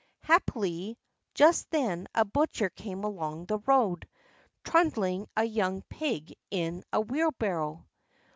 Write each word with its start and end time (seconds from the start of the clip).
Happily, 0.23 0.97
just 1.35 1.69
then 1.69 2.07
a 2.15 2.25
butcher 2.25 2.71
came 2.71 3.03
along 3.03 3.45
the 3.45 3.59
road, 3.59 4.09
trundling 4.63 5.27
a 5.37 5.43
young 5.43 5.83
pig 5.89 6.33
in 6.49 6.83
a 6.91 6.99
wheelbarrow. 6.99 7.85